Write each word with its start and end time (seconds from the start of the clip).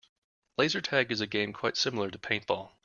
Laser 0.57 0.81
tag 0.81 1.11
is 1.11 1.21
a 1.21 1.27
game 1.27 1.53
quite 1.53 1.77
similar 1.77 2.09
to 2.09 2.17
paintball. 2.17 2.71